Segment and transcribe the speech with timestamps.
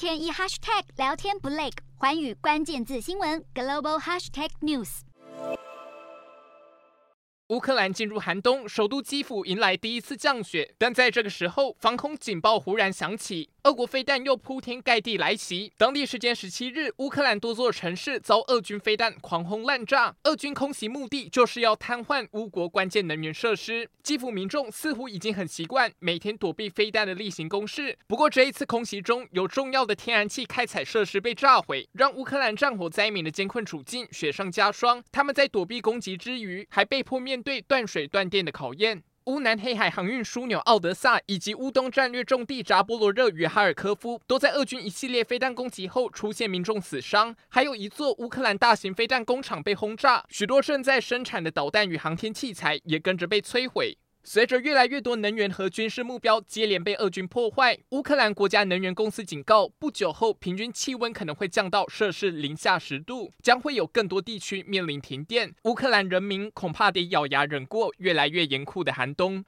[0.00, 1.68] 天一 hashtag 聊天不累，
[1.98, 5.00] 环宇关键字新闻 global hashtag news。
[7.48, 13.50] 乌克兰进入寒冬，首都基辅迎来第一次降雪，但在这个时候，防空警报忽然响起。
[13.64, 15.70] 俄国飞弹又铺天盖地来袭。
[15.76, 20.14] 当地时间十七日，乌克兰多座城市遭俄军飞弹狂轰滥炸。
[20.24, 23.90] 俄军空袭目的就是要瘫痪乌国关键能源设施。
[24.02, 27.98] 基辅民众似乎已经很习惯每天躲避飞弹的例行公事。
[28.06, 35.04] 不过这一次空袭中有重要的天然气开采设施被炸毁，让乌克兰战火灾民的艰困处境雪上加霜。
[35.12, 39.02] 他们在躲避攻击之余，还被迫面对断水断电的考验。
[39.30, 53.96] 乌南黑海航运枢纽奥德萨以及乌东战略重地扎波罗热与哈尔科夫，都在俄军一系列飞弹攻击后出现民众死伤，还有一座乌克兰大型飞弹工厂被轰炸，许多正在生产的导弹与航天器材也跟着被摧毁。
[54.22, 65.54] 随着越来越多能源和军事目标接连被俄军破坏，乌克兰国家能源公司警告，不久后平均气温可能会降到摄氏零下十度，将会有更多地区面临停电。
[65.64, 69.44] 乌克兰人民恐怕得咬牙忍过越来越严酷的寒冬。